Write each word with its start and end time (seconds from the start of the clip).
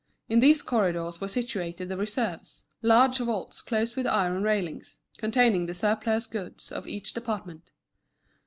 In 0.27 0.39
these 0.39 0.63
corridors 0.63 1.21
were 1.21 1.27
situated 1.27 1.87
the 1.87 1.95
reserves, 1.95 2.63
large 2.81 3.19
vaults 3.19 3.61
closed 3.61 3.95
with 3.95 4.07
iron 4.07 4.41
railings, 4.41 4.97
containing 5.19 5.67
the 5.67 5.75
surplus 5.75 6.25
goods 6.25 6.71
of 6.71 6.87
each 6.87 7.13
department. 7.13 7.69